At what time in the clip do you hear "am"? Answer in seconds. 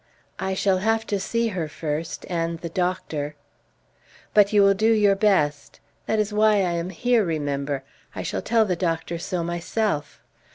6.71-6.89